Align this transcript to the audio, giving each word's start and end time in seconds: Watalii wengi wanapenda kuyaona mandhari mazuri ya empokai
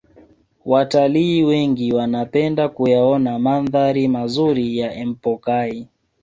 Watalii 0.65 1.43
wengi 1.43 1.93
wanapenda 1.93 2.69
kuyaona 2.69 3.39
mandhari 3.39 4.07
mazuri 4.07 4.77
ya 4.77 4.93
empokai 4.95 5.87